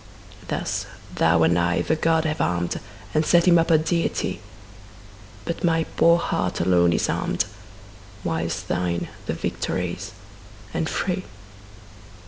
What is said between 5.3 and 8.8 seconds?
But my poor heart alone is harm'd, 15 Whilst